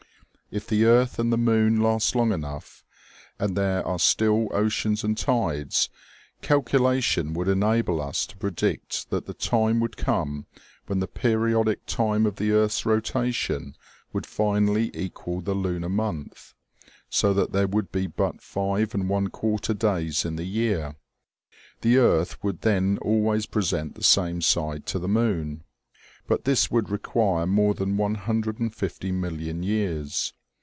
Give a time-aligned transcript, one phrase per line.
[0.53, 2.83] If the earth and the moon last long enough,
[3.39, 5.87] and there are still oceans and tides,
[6.41, 10.47] cal culation would enable us to predict that the time would come
[10.87, 13.77] when the periodic time of the earth's rotation
[14.11, 16.53] would finally equal the lunar month,
[17.09, 20.97] so that there would be but five and one quarter days in the year:
[21.79, 25.63] the earth would then always present the same side to the moon.
[26.27, 30.33] But this would require more than 150 million years.